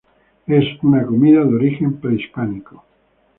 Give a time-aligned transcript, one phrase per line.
[0.47, 2.83] Es una comida de origen prehispánico.